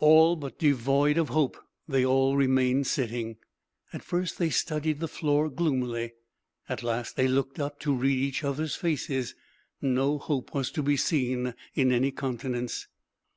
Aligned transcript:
All 0.00 0.34
but 0.34 0.58
devoid 0.58 1.16
of 1.16 1.28
hope, 1.28 1.56
they 1.86 2.04
all 2.04 2.34
remained 2.36 2.88
sitting. 2.88 3.36
At 3.92 4.02
first 4.02 4.36
they 4.36 4.50
studied 4.50 4.98
the 4.98 5.06
floor, 5.06 5.48
gloomily. 5.48 6.14
At 6.68 6.82
last 6.82 7.14
they 7.14 7.28
looked 7.28 7.60
up, 7.60 7.78
to 7.82 7.94
read 7.94 8.18
each 8.18 8.42
other's 8.42 8.74
faces. 8.74 9.36
No 9.80 10.18
hope 10.18 10.52
was 10.52 10.72
to 10.72 10.82
be 10.82 10.96
seen 10.96 11.54
in 11.74 11.92
any 11.92 12.10
countenance. 12.10 12.88